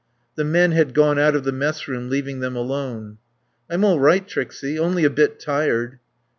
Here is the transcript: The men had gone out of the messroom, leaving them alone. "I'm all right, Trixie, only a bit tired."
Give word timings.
The 0.33 0.43
men 0.43 0.71
had 0.71 0.95
gone 0.95 1.19
out 1.19 1.35
of 1.35 1.43
the 1.43 1.51
messroom, 1.51 2.09
leaving 2.09 2.39
them 2.39 2.55
alone. 2.55 3.19
"I'm 3.69 3.85
all 3.85 3.99
right, 3.99 4.27
Trixie, 4.27 4.79
only 4.79 5.03
a 5.03 5.11
bit 5.11 5.39
tired." 5.39 5.99